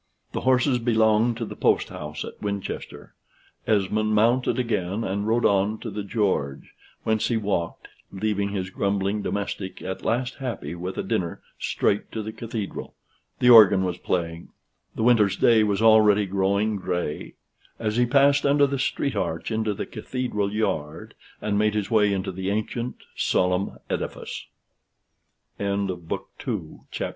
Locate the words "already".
15.83-16.25